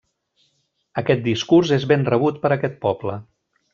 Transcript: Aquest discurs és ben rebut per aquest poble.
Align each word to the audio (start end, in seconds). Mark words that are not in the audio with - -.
Aquest 1.01 1.21
discurs 1.27 1.73
és 1.77 1.85
ben 1.93 2.07
rebut 2.13 2.41
per 2.47 2.53
aquest 2.57 2.81
poble. 2.87 3.19